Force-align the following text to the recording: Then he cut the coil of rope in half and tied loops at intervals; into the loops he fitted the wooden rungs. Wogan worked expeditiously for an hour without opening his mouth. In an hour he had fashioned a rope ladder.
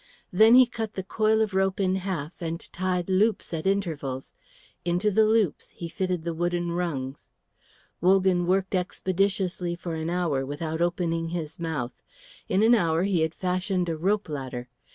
Then 0.33 0.55
he 0.55 0.65
cut 0.65 0.95
the 0.95 1.03
coil 1.03 1.41
of 1.41 1.53
rope 1.53 1.79
in 1.79 1.97
half 1.97 2.33
and 2.41 2.59
tied 2.73 3.07
loops 3.07 3.53
at 3.53 3.67
intervals; 3.67 4.33
into 4.83 5.11
the 5.11 5.25
loops 5.25 5.69
he 5.69 5.87
fitted 5.87 6.23
the 6.23 6.33
wooden 6.33 6.71
rungs. 6.71 7.29
Wogan 8.01 8.47
worked 8.47 8.73
expeditiously 8.73 9.75
for 9.75 9.93
an 9.93 10.09
hour 10.09 10.43
without 10.43 10.81
opening 10.81 11.27
his 11.29 11.59
mouth. 11.59 12.01
In 12.49 12.63
an 12.63 12.73
hour 12.73 13.03
he 13.03 13.21
had 13.21 13.35
fashioned 13.35 13.89
a 13.89 13.95
rope 13.95 14.27
ladder. 14.27 14.69